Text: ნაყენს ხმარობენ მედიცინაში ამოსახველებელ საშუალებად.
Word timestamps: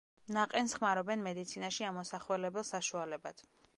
ნაყენს 0.35 0.73
ხმარობენ 0.77 1.21
მედიცინაში 1.27 1.87
ამოსახველებელ 1.91 2.67
საშუალებად. 2.71 3.45